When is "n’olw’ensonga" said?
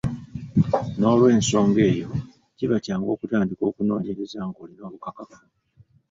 0.97-1.79